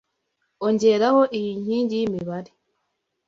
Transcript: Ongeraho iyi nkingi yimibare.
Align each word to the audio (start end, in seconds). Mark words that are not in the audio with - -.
Ongeraho 0.65 1.21
iyi 1.37 1.51
nkingi 1.61 1.95
yimibare. 1.99 2.51